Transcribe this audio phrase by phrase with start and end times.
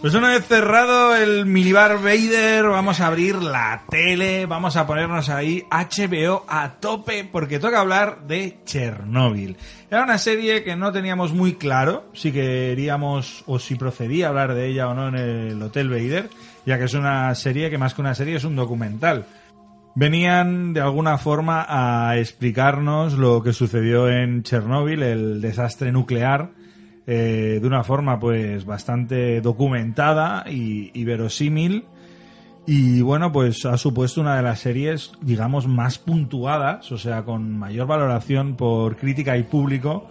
[0.00, 5.28] Pues una vez cerrado el minibar Vader, vamos a abrir la tele, vamos a ponernos
[5.28, 9.58] ahí HBO a tope, porque toca hablar de Chernóbil.
[9.90, 14.54] Era una serie que no teníamos muy claro si queríamos o si procedía a hablar
[14.54, 16.30] de ella o no en el Hotel Vader,
[16.64, 19.26] ya que es una serie que más que una serie es un documental.
[19.94, 26.48] Venían de alguna forma a explicarnos lo que sucedió en Chernóbil, el desastre nuclear,
[27.12, 31.84] eh, de una forma pues bastante documentada y, verosímil.
[32.68, 37.58] Y bueno pues ha supuesto una de las series digamos más puntuadas o sea con
[37.58, 40.06] mayor valoración por crítica y público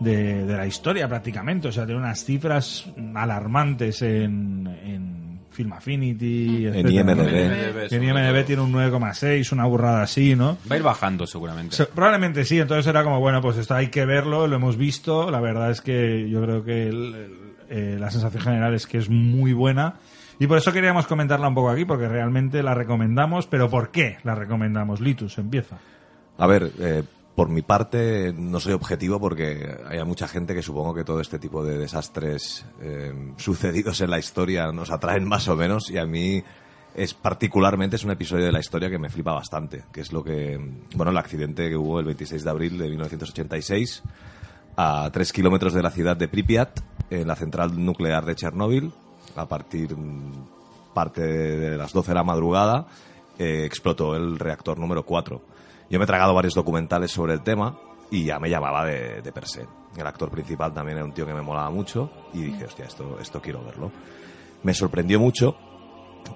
[0.00, 1.68] de, de la historia prácticamente.
[1.68, 7.22] O sea tiene unas cifras alarmantes en Film Affinity En etcétera, ¿no?
[7.22, 7.92] IMDb.
[7.92, 10.58] en IMDb tiene un 9,6 una burrada así ¿no?
[10.70, 11.76] Va a ir bajando seguramente.
[11.76, 15.30] Se- Probablemente sí, entonces era como, bueno, pues esto hay que verlo, lo hemos visto.
[15.30, 17.36] La verdad es que yo creo que el- el-
[17.70, 19.94] eh, la sensación general es que es muy buena.
[20.38, 23.46] Y por eso queríamos comentarla un poco aquí, porque realmente la recomendamos.
[23.46, 25.00] Pero ¿por qué la recomendamos?
[25.00, 25.78] Litus, empieza.
[26.38, 27.02] A ver, eh,
[27.34, 31.38] por mi parte no soy objetivo porque hay mucha gente que supongo que todo este
[31.38, 36.04] tipo de desastres eh, sucedidos en la historia nos atraen más o menos y a
[36.04, 36.42] mí
[36.94, 40.22] es particularmente es un episodio de la historia que me flipa bastante, que es lo
[40.22, 40.60] que,
[40.94, 44.02] bueno, el accidente que hubo el 26 de abril de 1986
[44.76, 48.92] a tres kilómetros de la ciudad de Pripyat, en la central nuclear de Chernóbil,
[49.36, 49.96] a partir
[50.94, 52.86] parte de las 12 de la madrugada,
[53.38, 55.51] eh, explotó el reactor número 4.
[55.92, 57.78] Yo me he tragado varios documentales sobre el tema
[58.10, 59.66] y ya me llamaba de, de per se.
[59.94, 63.18] El actor principal también era un tío que me molaba mucho y dije, hostia, esto,
[63.20, 63.92] esto quiero verlo.
[64.62, 65.54] Me sorprendió mucho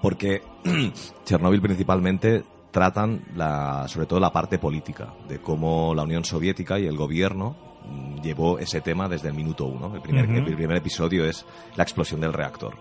[0.02, 0.42] porque
[1.24, 6.84] Chernóbil principalmente tratan la, sobre todo la parte política, de cómo la Unión Soviética y
[6.84, 7.56] el gobierno
[7.86, 9.94] mm, llevó ese tema desde el minuto uno.
[9.94, 11.46] El primer, el primer episodio es
[11.76, 12.76] la explosión del reactor.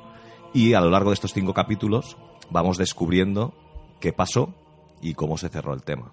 [0.53, 2.17] Y a lo largo de estos cinco capítulos
[2.49, 3.53] vamos descubriendo
[4.01, 4.53] qué pasó
[5.01, 6.11] y cómo se cerró el tema.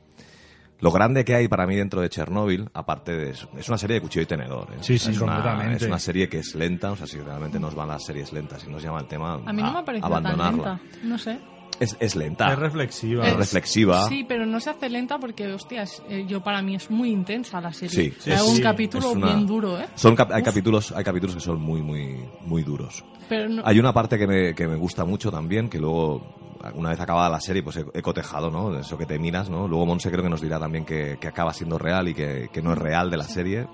[0.83, 3.95] Lo grande que hay para mí dentro de Chernóbil, aparte de eso, es una serie
[3.95, 4.69] de cuchillo y tenedor.
[4.73, 4.79] ¿eh?
[4.83, 5.77] Sí, sí, es una, completamente.
[5.77, 8.65] es una serie que es lenta, o sea, si realmente nos van las series lentas
[8.67, 10.81] y nos llama el tema, A mí no me ha parecido tan abandonarla.
[10.83, 10.99] lenta.
[11.05, 11.39] No sé.
[11.81, 12.53] Es, es lenta.
[12.53, 13.27] Es reflexiva.
[13.27, 14.07] Es reflexiva.
[14.09, 17.61] Sí, pero no se hace lenta porque, hostias, eh, yo para mí es muy intensa
[17.61, 18.13] la serie.
[18.13, 18.63] Sí, sí, Hay un sí.
[18.63, 19.87] capítulo una- bien duro, ¿eh?
[19.95, 23.05] Son cap- hay capítulos, hay capítulos que son muy, muy, muy duros.
[23.29, 26.42] Pero no- Hay una parte que me, que me gusta mucho también, que luego,
[26.75, 28.79] una vez acabada la serie, pues he, he cotejado, ¿no?
[28.79, 29.69] Eso que te miras, ¿no?
[29.69, 32.63] Luego Monse creo que nos dirá también que, que acaba siendo real y que, que
[32.63, 33.67] no es real de la serie,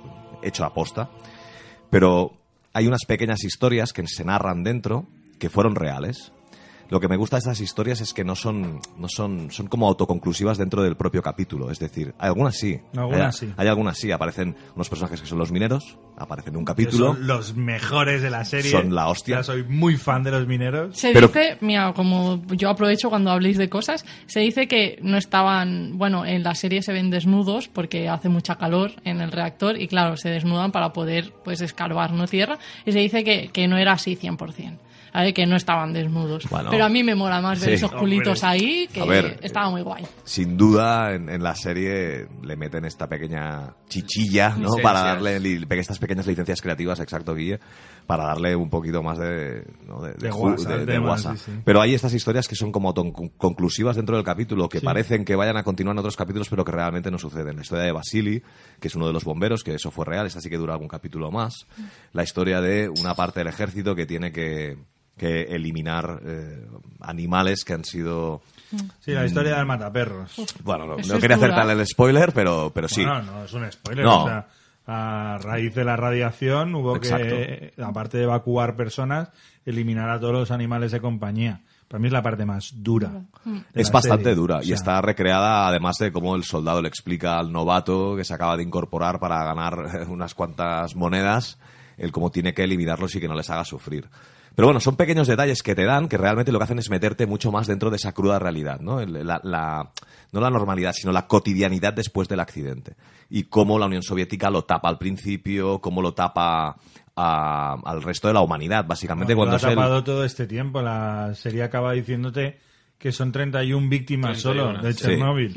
[0.43, 1.11] hecho a posta.
[1.91, 2.33] Pero
[2.73, 5.07] hay unas pequeñas historias que se narran dentro
[5.39, 6.33] que fueron reales.
[6.91, 9.87] Lo que me gusta de estas historias es que no son, no son, son como
[9.89, 11.71] autoconclusivas dentro del propio capítulo.
[11.71, 12.81] Es decir, hay algunas sí.
[12.97, 13.55] Algunas hay, sí.
[13.57, 14.11] Hay algunas sí.
[14.11, 17.15] Aparecen unos personajes que son los mineros, aparecen en un capítulo.
[17.15, 18.71] Son los mejores de la serie.
[18.71, 19.37] Son la hostia.
[19.37, 20.97] Ya soy muy fan de los mineros.
[20.97, 25.19] Se Pero- dice, mira, como yo aprovecho cuando habléis de cosas, se dice que no
[25.19, 29.79] estaban, bueno, en la serie se ven desnudos porque hace mucha calor en el reactor
[29.81, 32.27] y claro, se desnudan para poder pues escarbar, ¿no?
[32.27, 32.59] Tierra.
[32.87, 34.79] Y se dice que, que no era así 100%.
[35.13, 35.33] ¿Vale?
[35.35, 36.49] Que no estaban desnudos.
[36.51, 36.71] Bueno.
[36.71, 37.75] Pero a mí me mola más ver Sí.
[37.77, 40.05] esos culitos ahí, que A ver, estaba muy guay.
[40.25, 44.57] sin duda en, en la serie le meten esta pequeña chichilla, ¿no?
[44.77, 44.83] Licencias.
[44.83, 47.61] Para darle li- estas pequeñas licencias creativas, exacto, Guille,
[48.07, 50.01] para darle un poquito más de, ¿no?
[50.01, 51.37] de, De de- el de tema, guasa.
[51.37, 51.61] sí, sí.
[51.65, 54.85] Pero hay estas historias que son como ton- conclusivas dentro del capítulo, que Sí.
[54.85, 57.57] parecen que vayan a continuar en otros capítulos, pero que realmente no suceden.
[57.57, 58.43] La historia de Basili,
[58.81, 60.89] que es uno de los bomberos, que eso fue real, esta sí que dura algún
[60.89, 61.67] capítulo más.
[62.13, 64.77] La historia de una parte del ejército que tiene que,
[65.19, 66.67] que eliminar eh,
[67.01, 68.41] animales que han sido
[69.01, 70.33] Sí, la historia del mataperros.
[70.63, 71.37] bueno, no, quería dura.
[71.37, 73.03] acertarle el spoiler, pero, pero sí.
[73.05, 74.05] Bueno, no, es un spoiler.
[74.05, 74.25] No.
[74.25, 74.47] O sea,
[74.87, 79.31] a raíz de la radiación hubo que, aparte de evacuar personas,
[79.67, 81.61] eliminar a todos los animales de compañía.
[81.89, 83.11] Para mí es la parte más dura.
[83.45, 84.37] de es bastante serie.
[84.37, 88.15] dura O y sea, está recreada además de cómo el soldado le explica al novato
[88.17, 91.59] que se acaba de incorporar para ganar unas cuantas monedas
[91.97, 94.07] el cómo tiene que eliminarlos y que no les haga sufrir.
[94.59, 97.29] Pero bueno, son pequeños detalles que te dan que realmente lo que hacen es meterte
[97.29, 99.01] mucho más dentro de esa cruda realidad, ¿no?
[99.07, 99.93] La- la-
[100.33, 102.97] no la normalidad, sino la cotidianidad después del accidente.
[103.31, 106.75] Y cómo la Unión Soviética lo tapa al principio, cómo lo tapa
[107.15, 109.33] a- al resto de la humanidad, básicamente.
[109.33, 110.83] Bueno, cuando lo ha es el- tapado todo este tiempo.
[110.83, 112.59] La serie acaba diciéndote
[112.99, 115.05] que son 31 víctimas 31, solo de sí.
[115.05, 115.55] Chernobyl.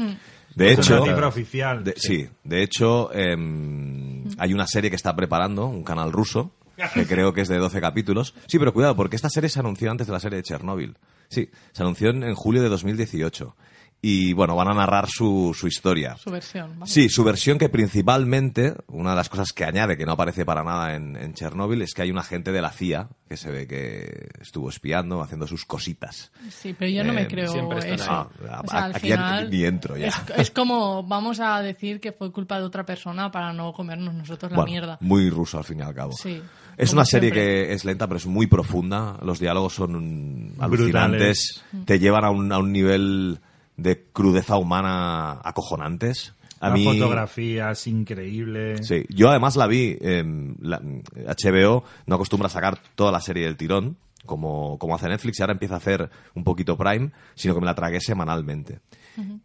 [0.53, 1.83] De Es hecho, una cifra oficial.
[1.83, 6.51] de- sí, de hecho, em, hay una serie que está preparando, un canal ruso,
[6.93, 8.33] que creo que es de 12 capítulos.
[8.47, 10.97] Sí, pero cuidado, porque esta serie se anunció antes de la serie de Chernóbil.
[11.29, 13.55] Sí, se anunció en, en julio de 2018.
[14.03, 16.17] Y bueno, van a narrar su, su historia.
[16.17, 16.79] Su versión.
[16.79, 16.91] ¿vale?
[16.91, 20.63] Sí, su versión que principalmente, una de las cosas que añade, que no aparece para
[20.63, 23.67] nada en, en Chernóbil, es que hay un agente de la CIA que se ve
[23.67, 26.31] que estuvo espiando, haciendo sus cositas.
[26.49, 27.71] Sí, pero yo no me Eh, creo eso.
[27.71, 27.91] ahí.
[27.91, 27.97] O
[28.67, 30.07] sea, al Aquí ya ni- ni entro ya.
[30.07, 34.15] Es, es como vamos a decir que fue culpa de otra persona para no comernos
[34.15, 34.97] nosotros la Bueno, mierda.
[35.01, 36.13] Muy ruso al fin y al cabo.
[36.13, 36.41] Sí,
[36.75, 37.67] Es una serie siempre.
[37.67, 39.19] que es lenta, pero es muy profunda.
[39.21, 40.71] Los diálogos son mm, Brutales.
[40.71, 41.63] alucinantes.
[41.85, 43.39] Te llevan a un, a un nivel
[43.81, 46.33] de crudeza humana acojonantes.
[46.59, 48.83] A La mí, fotografía es increíble.
[48.83, 49.97] Sí, yo además la vi.
[49.99, 50.79] em, la-
[51.27, 53.97] HBO no acostumbra a sacar toda la serie del tirón,
[54.27, 57.65] como, como hace Netflix, y ahora empieza a hacer un poquito Prime, sino que me
[57.65, 58.79] la tragué semanalmente.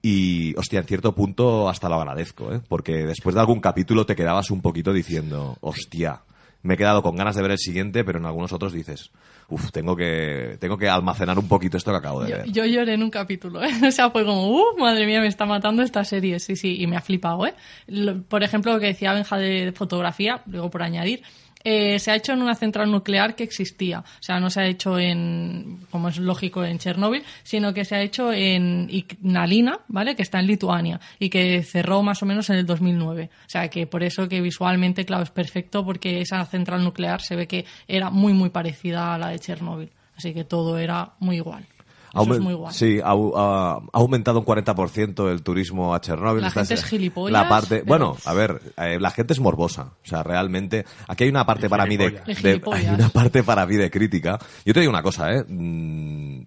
[0.03, 2.61] Y, hostia, en cierto punto hasta lo agradezco, ¿eh?
[2.69, 6.21] porque después de algún capítulo te quedabas un poquito diciendo, hostia,
[6.63, 9.11] me he quedado con ganas de ver el siguiente, pero en algunos otros dices,
[9.49, 12.53] uff, tengo que, tengo que almacenar un poquito esto que acabo de Yo, ver.
[12.53, 13.71] yo lloré en un capítulo, ¿eh?
[13.87, 16.39] O sea, fue como, uh, madre mía, me está matando esta serie.
[16.41, 17.55] Sí, sí, y me ha flipado, ¿eh?
[17.87, 21.23] Lo- por ejemplo, lo que decía Benja de fotografía, luego por añadir,
[21.69, 23.99] eh, se ha hecho en una central nuclear que existía.
[24.01, 27.97] O sea, no se ha hecho en, como es lógico, en Chernóbil, sino que se
[27.97, 30.15] ha hecho en Ignalina, ¿vale?
[30.15, 33.31] Que está en Lituania y que cerró más o menos en el 2009.
[33.35, 37.35] O sea, que por eso que visualmente, claro, es perfecto porque esa central nuclear se
[37.35, 39.93] ve que era muy, muy parecida a la de Chernóbil.
[40.17, 41.67] Así que todo era muy igual.
[42.15, 42.73] Eso es muy guay.
[42.73, 46.41] Sí, ha, ha- ha aumentado un 40% el turismo a Chernóbil.
[46.41, 49.41] La Esta gente es gilipollas, La parte, pero- bueno, a ver, eh, la gente es
[49.41, 49.93] morbosa.
[50.03, 52.13] O sea, realmente, aquí hay una parte para mí de.
[52.13, 54.39] De de- hay una parte para mí de crítica.
[54.65, 56.43] Yo te digo una cosa, eh, mm,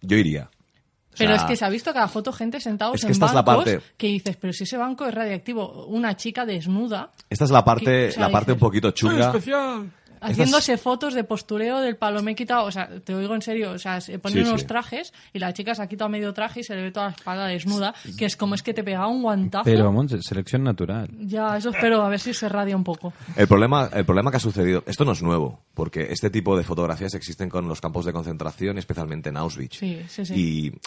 [0.00, 0.50] yo iría.
[1.12, 3.12] O Pero sea, es que se ha visto cada foto gente sentados es que en
[3.12, 6.44] esta es la bancos parte- que dices, pero si ese banco es radiactivo, una chica
[6.44, 9.32] desnuda Esta es la parte, que- o sea, la parte dices, un poquito chunga.
[10.24, 13.72] Haciéndose fotos de postureo del palo me he quitado, o sea, te oigo en serio,
[13.72, 14.66] o sea, se ponen Sí, unos sí.
[14.66, 17.12] trajes y la chica se ha quitado medio traje y se le ve toda la
[17.12, 19.64] espalda desnuda, que es como es que te pegaba un guantazo.
[19.64, 21.08] Pero, Monse, selección natural.
[21.20, 23.12] Ya, eso espero, a ver si se radia un poco.
[23.36, 26.64] El problema, el problema que ha sucedido, esto no es nuevo, porque este tipo de
[26.64, 29.78] fotografías existen con los campos de concentración, especialmente en Auschwitz.
[29.78, 30.34] Sí, sí, sí.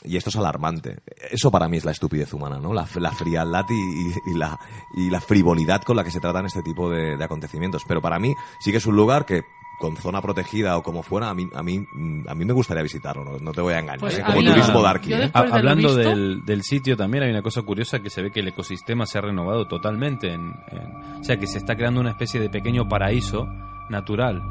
[0.04, 0.98] Y, y esto es alarmante.
[1.32, 2.74] Eso para mí es la estupidez humana, ¿no?
[2.74, 4.60] La, la frialdad y, y- y la,
[4.96, 7.84] y la frivolidad con la que se tratan este tipo de, de acontecimientos.
[7.88, 9.44] Pero para mí sí que es un lugar que
[9.80, 12.82] con zona protegida o como fuera, a mí, a mí, mm, a mí me gustaría
[12.82, 14.00] visitarlo, no, no te voy a engañar.
[14.00, 14.24] Pues ¿eh?
[14.26, 15.32] Como turismo ¿eh?
[15.32, 18.40] de hablando visto- del, del sitio también hay una cosa curiosa que se ve que
[18.40, 20.34] el ecosistema se ha renovado totalmente.
[20.34, 23.48] en- en- o sea, que se está creando una especie de pequeño paraíso
[23.90, 24.42] natural.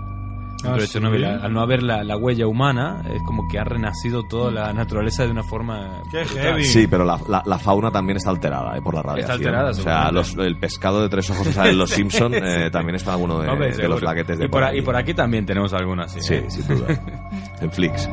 [0.62, 0.92] Dentro de ¿sí?
[0.94, 1.24] Chernobyl.
[1.24, 4.72] Al al no haber la, la huella humana, es como que ha renacido toda la
[4.72, 6.02] naturaleza de una forma.
[6.10, 6.42] Qué brutal.
[6.42, 6.64] heavy.
[6.64, 8.82] Sí, pero la, la- la fauna también está alterada ¿eh?
[8.82, 9.36] por la radiación.
[9.36, 12.70] alterada, o sea, los- el pescado de tres ojos que sale en Los Simpson eh,
[12.70, 14.78] también está en alguno de, Hombre, de los laguetes de y por, ahí.
[14.78, 16.20] y por aquí también tenemos algunas, sí.
[16.20, 16.46] Sí, ¿eh?
[16.48, 16.86] sin duda.
[17.60, 18.08] en Flix.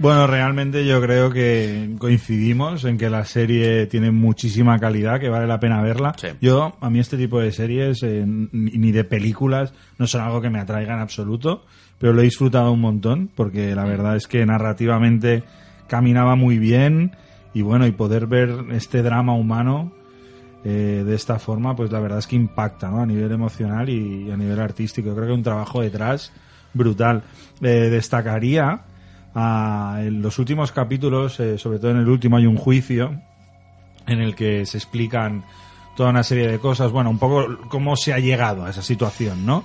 [0.00, 5.48] Bueno, realmente yo creo que coincidimos en que la serie tiene muchísima calidad, que vale
[5.48, 6.14] la pena verla.
[6.16, 6.28] Sí.
[6.40, 10.50] Yo, a mí este tipo de series, eh, ni de películas, no son algo que
[10.50, 11.64] me atraiga en absoluto,
[11.98, 15.42] pero lo he disfrutado un montón, porque la verdad es que narrativamente
[15.88, 17.16] caminaba muy bien,
[17.52, 19.92] y bueno, y poder ver este drama humano
[20.64, 23.00] eh, de esta forma, pues la verdad es que impacta, ¿no?
[23.00, 25.12] A nivel emocional y a nivel artístico.
[25.12, 26.32] Creo que un trabajo detrás
[26.72, 27.22] brutal.
[27.60, 28.82] Eh, destacaría
[29.34, 33.20] a- en los últimos capítulos, eh, sobre todo en el último, hay un juicio
[34.06, 35.44] en el que se explican
[35.96, 36.90] toda una serie de cosas.
[36.92, 39.64] Bueno, un poco cómo se ha llegado a esa situación, ¿no?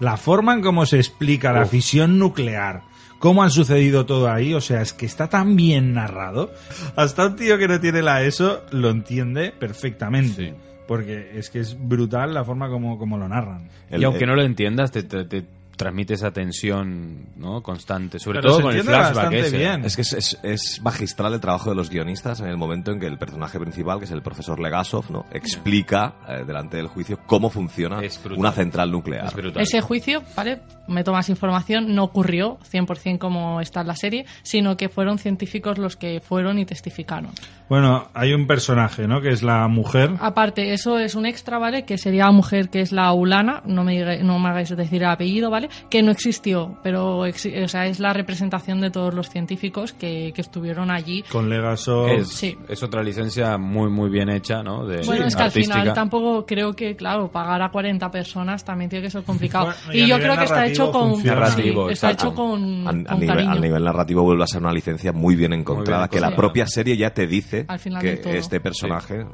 [0.00, 2.82] La forma en cómo se explica la fisión nuclear,
[3.18, 6.50] cómo ha sucedido todo ahí, o sea, es que está tan bien narrado.
[6.96, 10.50] Hasta un tío que no tiene la ESO lo entiende perfectamente.
[10.50, 10.54] Sí.
[10.88, 13.68] Porque es que es brutal la forma como, como lo narran.
[13.88, 15.46] El- y aunque el- no lo entiendas, te, te- te-
[15.76, 17.62] transmite esa tensión ¿no?
[17.62, 19.58] constante, sobre Pero todo con el flashback bastante ese.
[19.58, 19.84] bien.
[19.84, 23.00] Es que es, es- es magistral el trabajo de los guionistas en el momento en
[23.00, 25.24] que el personaje principal, que es el profesor Legasov, ¿no?
[25.32, 28.00] explica eh, delante del juicio cómo funciona
[28.36, 29.32] una central nuclear.
[29.56, 30.60] Ese juicio, ¿vale?
[30.88, 35.78] Meto más información, no ocurrió 100% como está en la serie, sino que fueron científicos
[35.78, 37.30] los que fueron y testificaron.
[37.68, 39.22] Bueno, hay un personaje, ¿no?
[39.22, 40.10] Que es la mujer.
[40.20, 41.84] Aparte, eso es un extra, ¿vale?
[41.84, 45.08] Que sería la mujer que es la Ulana, no me, no me hagáis decir el
[45.08, 45.63] apellido, ¿vale?
[45.90, 50.40] Que no existió, pero o sea, es la representación de todos los científicos que, que
[50.40, 51.22] estuvieron allí.
[51.30, 52.08] Con Legasov.
[52.08, 52.56] Es, Sí.
[52.68, 54.86] es otra licencia muy muy bien hecha, ¿no?
[54.86, 58.90] De, Bueno, es que al final tampoco creo que, claro, pagar a 40 personas también
[58.90, 59.72] tiene que ser complicado.
[59.86, 61.40] Bueno, y yo creo que está hecho con, funciona.
[61.40, 64.60] Narrativo, sí, está hecho con, A, a con nivel, a nivel narrativo vuelve a ser
[64.60, 68.38] una licencia muy bien encontrada, que la propia serie ya te dice Al final que
[68.38, 69.26] este personaje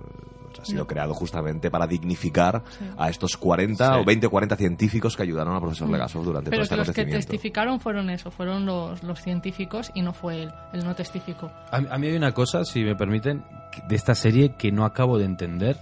[0.60, 2.84] ha sido creado justamente para dignificar Sí.
[2.96, 4.00] a estos 40 Sí.
[4.00, 6.78] o 20 o 40 científicos que ayudaron al profesor Legasov durante todo Pero este que
[6.78, 10.94] los que testificaron fueron eso, fueron los, los científicos y no fue él, él no
[10.94, 11.50] testificó.
[11.70, 13.44] A, a mí hay una cosa, si me permiten,
[13.88, 15.76] de esta serie que no acabo de entender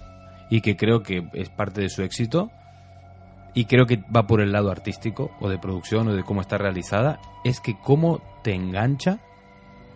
[0.49, 2.49] y que creo que es parte de su éxito
[3.53, 6.57] y creo que va por el lado artístico o de producción o de cómo está
[6.57, 9.19] realizada, es que cómo te engancha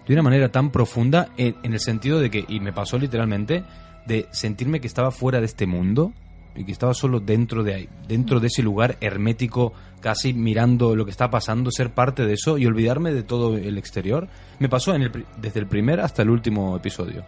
[0.07, 3.63] de una manera tan profunda en, en el sentido de que, y me pasó literalmente,
[4.05, 6.13] de sentirme que estaba fuera de este mundo
[6.55, 11.05] y que estaba solo dentro de ahí, dentro de ese lugar hermético, casi mirando lo
[11.05, 14.27] que está pasando, ser parte de eso y olvidarme de todo el exterior.
[14.59, 17.23] Me pasó en el, desde el primer hasta el último episodio.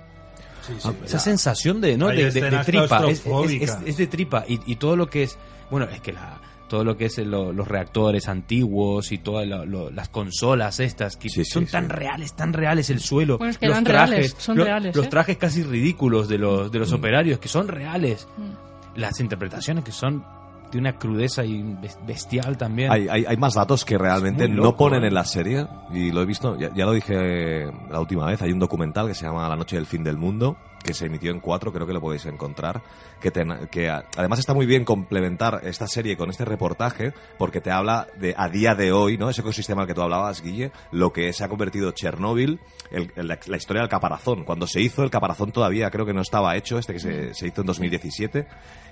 [1.05, 2.07] Esa sensación de, ¿no?
[2.07, 3.81] De, de- de escenas tripa, es, es- claustrofóbicas.
[3.83, 5.37] es- es de tripa y, y todo lo que es,
[5.71, 9.89] bueno, es que la, todo lo que es lo- los reactores antiguos y todas lo-
[9.91, 11.71] las consolas estas que Sí, son sí.
[11.71, 14.63] tan reales, tan reales el suelo, Bueno, es que los eran trajes, reales, son lo-
[14.63, 15.09] reales, los ¿eh?
[15.09, 16.95] trajes casi ridículos de los de los Mm.
[16.95, 18.99] operarios que son reales, Mm.
[18.99, 20.23] las interpretaciones que son
[20.71, 22.91] de una crudeza y bes- bestial también.
[22.91, 25.07] Hay, hay, hay más datos que realmente no ponen ¿eh?
[25.07, 28.51] en la serie y lo he visto, ya, ya lo dije la última vez, hay
[28.51, 31.39] un documental que se llama La noche del fin del mundo que se emitió en
[31.39, 32.83] cuatro, creo que lo podéis encontrar,
[33.19, 37.71] que, te- que además está muy bien complementar esta serie con este reportaje porque te
[37.71, 39.29] habla de a día de hoy, ¿no?
[39.29, 42.59] Ese ecosistema al que tú hablabas, Guille, lo que se ha convertido Chernóbil,
[42.91, 44.43] el- el- la, la historia del caparazón.
[44.43, 47.47] Cuando se hizo el caparazón todavía creo que no estaba hecho, este que se, se
[47.47, 48.47] hizo en 2017.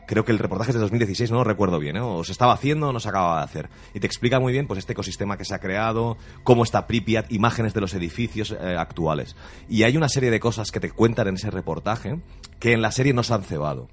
[0.06, 2.02] Creo que el reportaje es de 2016, no lo recuerdo bien, ¿eh?
[2.02, 3.70] o se estaba haciendo o no se acababa de hacer.
[3.94, 7.32] Y te explica muy bien pues este ecosistema que se ha creado, cómo está Pripyat,
[7.32, 9.38] imágenes de los edificios eh, actuales.
[9.70, 11.83] Y hay una serie de cosas que te cuentan en ese reportaje
[12.60, 13.88] que en la serie no se han cebado.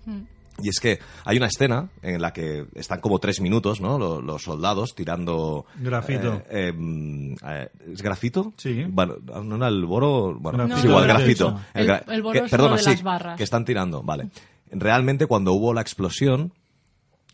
[0.63, 3.99] Y es que hay una escena en la que están como tres minutos, ¿no?
[3.99, 5.65] Los, los soldados tirando...
[5.79, 6.43] Grafito.
[6.51, 8.53] eh, em, eh, ¿Es grafito?
[8.59, 8.85] Sí.
[8.87, 10.37] Bueno, no era el boro...
[10.39, 11.61] Bueno, Grafito es igual, grafito.
[11.73, 13.37] El- gra- el boro que- es perdona, de sí, las barras.
[13.39, 14.29] que están tirando, vale.
[14.71, 16.53] Realmente cuando hubo la explosión,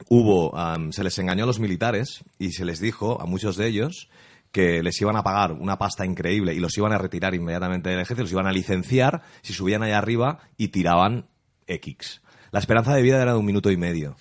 [0.08, 3.66] hubo, am, se les engañó a los militares y se les dijo a muchos de
[3.66, 4.08] ellos
[4.56, 7.98] que les iban a pagar una pasta increíble y los iban a retirar inmediatamente del
[8.00, 11.26] ejército, los iban a licenciar si subían allá arriba y tiraban
[11.66, 12.22] X.
[12.52, 14.16] La esperanza de vida era de un minuto y medio.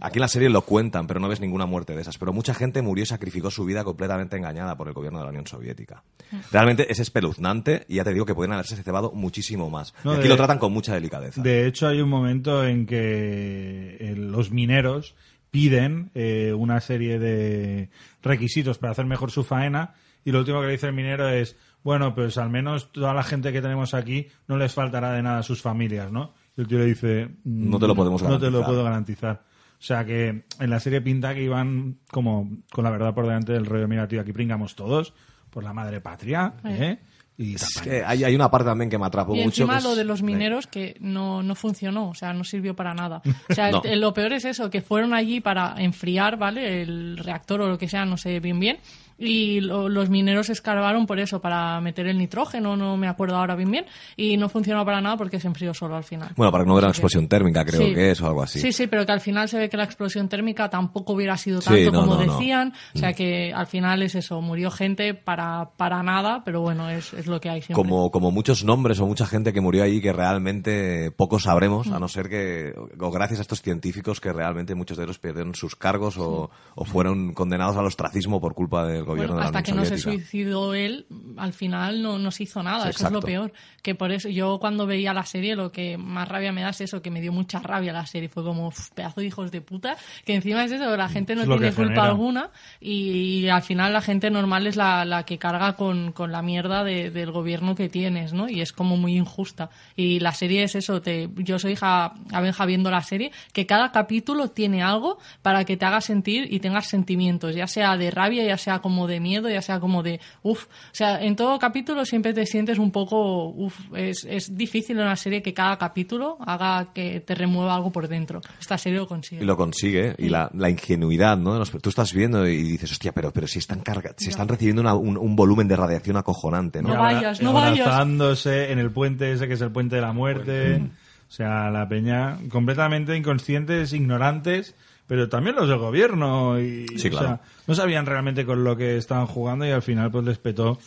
[0.00, 2.18] Aquí en la serie lo cuentan, pero no ves ninguna muerte de esas.
[2.18, 5.30] Pero mucha gente murió y sacrificó su vida completamente engañada por el gobierno de la
[5.30, 6.02] Unión Soviética.
[6.50, 9.94] Realmente es espeluznante y ya te digo que pueden haberse cebado muchísimo más.
[10.02, 11.40] No, y aquí de- lo tratan con mucha delicadeza.
[11.40, 15.14] De hecho, hay un momento en que eh, los mineros
[15.50, 17.90] piden eh, una serie de
[18.22, 21.56] requisitos para hacer mejor su faena y lo último que le dice el minero es,
[21.82, 25.38] bueno, pues al menos toda la gente que tenemos aquí no les faltará de nada
[25.38, 26.34] a sus familias, ¿no?
[26.56, 28.66] Y el tío le dice, "Mm, No te lo podemos No te lo garantizar".
[28.66, 29.42] puedo garantizar.
[29.78, 33.52] O sea que en la serie pinta que iban como con la verdad por delante
[33.52, 35.14] del rollo, mira, tío, aquí pringamos todos
[35.50, 36.98] por la madre patria, ¿eh?
[37.40, 39.62] Y Es que hay, hay una parte también que me atrapó Y mucho.
[39.62, 42.74] encima que es- lo de los mineros que no, no funcionó, o sea, no sirvió
[42.74, 43.22] para nada.
[43.48, 43.80] O sea, No.
[43.84, 46.82] el- lo peor es eso, que fueron allí para enfriar, ¿vale?
[46.82, 48.78] El reactor o lo que sea, no sé bien bien.
[49.18, 53.56] Y lo- los mineros escarbaron por eso, para meter el nitrógeno, no me acuerdo ahora
[53.56, 53.86] bien bien.
[54.16, 56.30] Y no funcionó para nada porque se enfrió solo al final.
[56.36, 57.94] Bueno, para que no hubiera una que- explosión térmica, creo Sí.
[57.94, 58.60] que es, o algo así.
[58.60, 61.60] Sí, sí, pero que al final se ve que la explosión térmica tampoco hubiera sido
[61.60, 62.32] Sí, tanto no, como no, no.
[62.38, 62.68] decían.
[62.94, 63.00] O Mm.
[63.00, 67.26] sea que al final es eso, murió gente para, para nada, pero bueno, es, es
[67.26, 67.74] lo que hay siempre.
[67.82, 71.94] Como, como muchos nombres o mucha gente que murió ahí que realmente poco sabremos, Mm.
[71.94, 75.54] a no ser que, o gracias a estos científicos que realmente muchos de ellos perdieron
[75.54, 79.58] sus cargos o, o fueron condenados al ostracismo por culpa del gobierno Bueno, de la
[79.58, 82.84] hasta Unión que no se suicidó él, al final no, no se hizo nada.
[82.84, 83.26] Sí, eso es lo exacto.
[83.26, 83.52] peor.
[83.82, 86.80] Que por eso yo cuando veía la serie lo que más rabia me da es
[86.82, 88.28] eso, que me dio mucha rabia la serie.
[88.28, 89.96] Fue como "Uf, pedazo de hijos de puta.
[90.24, 92.04] Que encima es eso, la gente no Es tiene culpa genera.
[92.04, 92.50] alguna
[92.80, 96.84] y, al final la gente normal es la, la que carga con, con la mierda
[96.84, 98.48] de- del gobierno que tienes, ¿no?
[98.48, 99.70] Y es como muy injusta.
[99.96, 103.66] Y la serie es eso, te, yo soy hija a Benja viendo la serie, que
[103.66, 108.10] cada capítulo tiene algo para que te haga sentir y tengas sentimientos, ya sea de
[108.10, 110.64] rabia, ya sea como de miedo, ya sea como de uff.
[110.64, 113.78] O sea, en todo capítulo siempre te sientes un poco uff.
[113.94, 118.08] Es, es difícil en una serie que cada capítulo haga que te remueva algo por
[118.08, 118.40] dentro.
[118.60, 119.42] Esta serie lo consigue.
[119.42, 120.14] Y lo consigue.
[120.18, 121.62] Y la, la ingenuidad, ¿no?
[121.64, 124.94] tú estás viendo y dices, hostia, pero, pero si están carga, si están recibiendo una-
[124.94, 126.88] un, un volumen de radiación acojonante, ¿no?
[126.94, 127.80] No vayas, no vayas.
[127.86, 130.80] abrazándose en el puente ese que es el puente de la muerte.
[131.28, 134.74] O sea, la peña completamente inconscientes, ignorantes,
[135.08, 136.60] pero también los del gobierno.
[136.60, 137.26] Y, Sí, o claro.
[137.26, 140.78] sea, no sabían realmente con lo que estaban jugando y al final pues les petó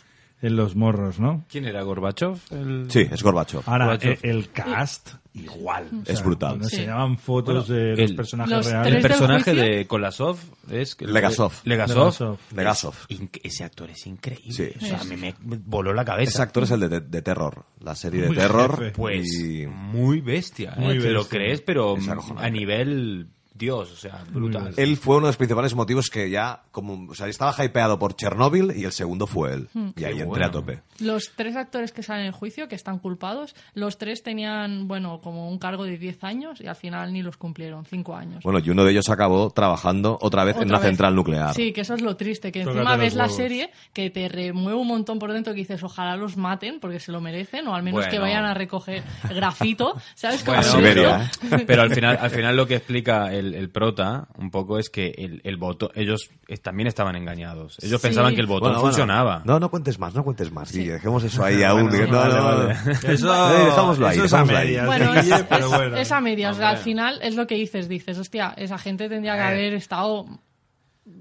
[0.43, 1.45] en los morros, ¿no?
[1.49, 2.35] ¿Quién era Gorbachev?
[2.49, 3.61] El- Sí, es Gorbachev.
[3.67, 4.13] Ahora, Gorbachev.
[4.13, 5.87] eh, el cast, igual.
[6.07, 6.57] O Es brutal.
[6.65, 6.77] Sí.
[6.77, 8.87] enseñaban fotos Bueno, de los el- personajes los reales.
[8.87, 10.37] El ¿Tres del personaje de Kolasov
[10.71, 10.97] es...
[10.99, 11.51] Legasov.
[11.63, 12.37] Legasov.
[12.55, 12.95] Legasov.
[13.43, 14.51] Ese actor es increíble.
[14.51, 14.69] Sí.
[14.81, 16.31] O sea, a mí me voló la cabeza.
[16.31, 18.79] Ese actor es el de, de, de Terror, la serie de Muy Terror.
[18.79, 18.91] jefe.
[18.93, 20.79] Pues y- muy bestia, ¿eh?
[20.79, 21.37] Muy Te lo bestia.
[21.37, 21.95] crees, pero
[22.37, 24.73] a nivel Dios, o sea, brutal.
[24.77, 28.15] Él fue uno de los principales motivos que ya, como, o sea, estaba hypeado por
[28.15, 29.69] Chernobyl y el segundo fue él.
[29.73, 30.45] Y ahí Qué entré bueno.
[30.45, 30.79] a tope.
[30.99, 35.19] Los tres actores que salen en el juicio, que están culpados, los tres tenían, bueno,
[35.21, 38.43] como un cargo de 10 años y al final ni los cumplieron, 5 años.
[38.43, 40.87] Bueno, y uno de ellos acabó trabajando otra vez en Otra una vez.
[40.87, 41.53] central nuclear.
[41.53, 43.35] Sí, que eso es lo triste, que Tócate encima ves la huevos.
[43.37, 47.11] serie que te remueve un montón por dentro que dices, ojalá los maten porque se
[47.11, 48.23] lo merecen o al menos que Bueno.
[48.23, 50.43] vayan a recoger grafito, ¿sabes?
[50.45, 50.77] Bueno, eso.
[50.77, 54.79] Siberia, pero, pero al final, al final lo que explica el, el prota un poco
[54.79, 57.77] es que el, el botón, ellos eh, también estaban engañados.
[57.83, 58.07] Ellos Sí.
[58.07, 58.91] pensaban que el botón Bueno, bueno.
[58.93, 59.41] funcionaba.
[59.43, 60.71] No, no cuentes más, no cuentes más.
[60.71, 61.89] Guille, dejemos eso ahí aún.
[61.89, 62.75] Bueno, no, vale, no, vale.
[62.85, 63.09] no.
[63.11, 64.65] Eso, Eh, dejámoslo ahí, eso es a dejámoslo ahí.
[64.67, 65.43] medias, Bueno, ¿eh, es, Guille?
[65.49, 65.97] Pero es- bueno.
[65.97, 66.55] es a medias.
[66.55, 67.89] o sea, al final es lo que dices.
[67.89, 70.25] Dices, hostia, esa gente tendría que haber estado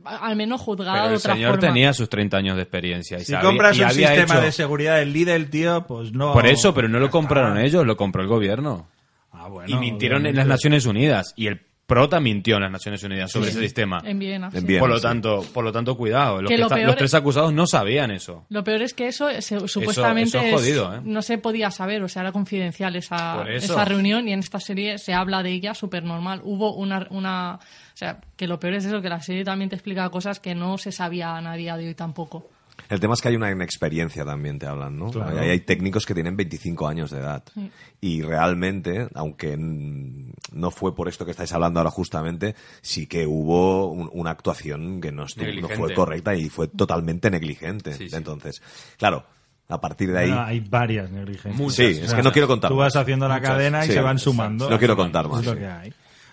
[0.04, 1.66] al menos juzgada Pero de el otra señor forma.
[1.68, 3.16] tenía sus 30 años de experiencia.
[3.18, 6.12] Y Si sabía- compras y un había sistema hecho- de seguridad del líder, tío, pues
[6.12, 6.32] no...
[6.32, 8.88] Por eso, pero no lo compraron ellos, lo compró el gobierno.
[9.32, 11.32] Ah, bueno, y mintieron en las Naciones Unidas.
[11.36, 11.62] Y el
[11.94, 13.50] prota mintió en las Naciones Unidas sobre Sí.
[13.52, 14.00] ese sistema.
[14.04, 14.46] En Viena.
[14.52, 14.66] En sí.
[14.66, 14.80] Viena.
[14.80, 15.02] Por lo sí.
[15.02, 16.40] tanto, por lo tanto, cuidado.
[16.40, 18.44] Los, Que que lo está- peor los es- tres acusados no sabían eso.
[18.48, 21.00] Lo peor es que eso se- supuestamente eso es es- jodido, ¿eh?
[21.04, 24.98] no se podía saber, o sea, era confidencial esa, esa reunión y en esta serie
[24.98, 26.40] se habla de ella súper normal.
[26.44, 27.54] Hubo una, una...
[27.56, 30.54] O sea, que lo peor es eso, que la serie también te explica cosas que
[30.54, 32.48] no se sabían a día de hoy tampoco.
[32.88, 35.10] El tema es que hay una inexperiencia también, te hablan, ¿no?
[35.10, 35.38] Claro.
[35.38, 37.42] Hay, hay técnicos que tienen 25 años de edad.
[38.00, 43.90] Y realmente, aunque no fue por esto que estáis hablando ahora justamente, sí que hubo
[43.92, 47.92] un- una actuación que no, estuvo- no fue correcta y fue totalmente negligente.
[47.94, 48.16] Sí, sí.
[48.16, 48.62] Entonces,
[48.98, 49.24] claro,
[49.68, 50.28] a partir de ahí...
[50.28, 51.56] Bueno, hay varias negligencias.
[51.56, 51.76] Muchas.
[51.76, 52.92] Sí, es que no quiero contar Tú más.
[52.94, 53.50] vas haciendo la Muchas.
[53.50, 54.30] cadena y Sí, se van exacto.
[54.32, 54.70] sumando.
[54.70, 55.58] No quiero contar Es más, lo sí.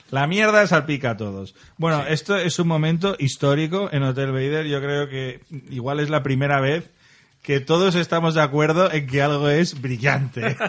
[0.09, 0.15] Que.
[0.15, 1.55] La mierda salpica a todos.
[1.77, 4.65] Bueno, esto es un momento histórico en Hotel Vader.
[4.65, 6.89] Yo creo que igual es la primera vez
[7.43, 10.57] que todos estamos de acuerdo en que algo es brillante.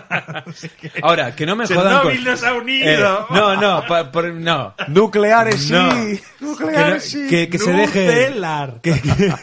[0.81, 2.25] Que- Ahora, que no me jodan con...
[2.25, 2.89] Nos ha unido.
[2.89, 4.75] Eh, no, no, pa- por- no.
[4.89, 5.73] Nucleares, sí.
[5.75, 7.27] Que, Nucleares, no- sí.
[7.29, 8.07] que, que se deje...
[8.07, 8.81] Nucelar.
[8.81, 9.35] Que, que-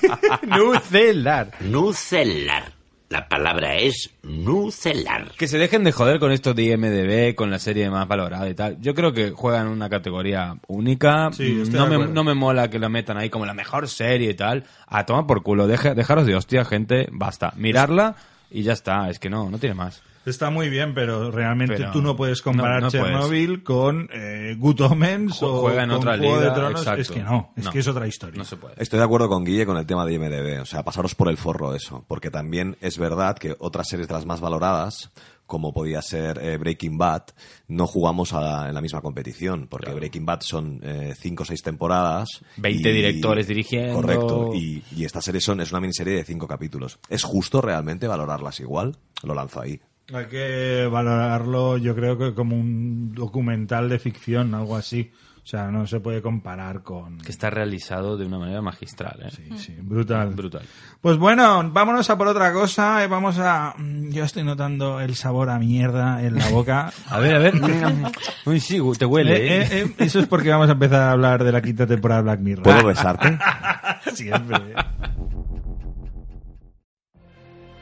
[0.47, 1.51] Nucelar.
[1.61, 2.71] Nucelar.
[3.09, 5.31] La palabra es nucelar.
[5.37, 8.55] Que se dejen de joder con esto de IMDB, con la serie más valorada y
[8.55, 8.81] tal.
[8.81, 11.29] Yo creo que juegan una categoría única.
[11.31, 14.31] Sí, estoy no, me, no me mola que lo metan ahí como la mejor serie
[14.31, 14.63] y tal.
[14.87, 15.67] A tomar por culo.
[15.67, 17.07] Deja- dejaros de hostia, gente.
[17.11, 17.53] Basta.
[17.57, 18.15] Mirarla
[18.49, 19.09] y ya está.
[19.09, 20.01] Es que no, no tiene más.
[20.25, 23.05] Está muy bien, pero realmente Pero tú no puedes comparar no- no puedes.
[23.07, 26.79] Chernobyl con eh, Good Omens o juega en con otra Juego liga, de Tronos.
[26.81, 27.01] exacto.
[27.01, 27.71] Es que no, es No.
[27.71, 28.37] que es otra historia.
[28.37, 28.75] No se puede.
[28.77, 31.37] Estoy de acuerdo con Guille con el tema de IMDB, o sea, pasaros por el
[31.37, 35.11] forro eso, porque también es verdad que otras series de las más valoradas,
[35.45, 37.25] como podía ser eh, Breaking Bad,
[37.67, 41.45] no jugamos a la- en la misma competición, porque Breaking Bad son eh, cinco o
[41.45, 42.41] seis temporadas.
[42.57, 43.93] 20 directores dirigiendo.
[44.01, 46.97] Correcto, y, y esta serie son, es una miniserie de cinco capítulos.
[47.09, 48.97] ¿Es justo realmente valorarlas igual?
[49.21, 49.79] Lo lanzo ahí.
[50.13, 55.11] Hay que valorarlo, yo creo que como un documental de ficción, algo así.
[55.43, 57.19] O sea, no se puede comparar con...
[57.19, 59.29] Que está realizado de una manera magistral, ¿eh?
[59.31, 60.31] Sí, sí, brutal.
[60.33, 60.63] Brutal.
[61.01, 63.03] Pues bueno, vámonos a por otra cosa.
[63.03, 63.75] eh, Vamos a...
[63.77, 66.91] mm, Yo estoy notando el sabor a mierda en la boca.
[67.09, 67.53] A ver, a ver.
[68.47, 69.67] Uy, sí, te huele, Eh, ¿eh?
[69.71, 72.23] eh, eh, eso es porque vamos a empezar a hablar de la quinta temporada de
[72.23, 72.63] Black Mirror.
[72.63, 73.37] ¿Puedo besarte?
[74.15, 74.57] Siempre.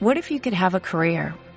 [0.01, 1.33] What if you could have a career